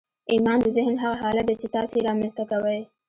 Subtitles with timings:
[0.31, 2.81] ايمان د ذهن هغه حالت دی چې تاسې يې رامنځته کوئ.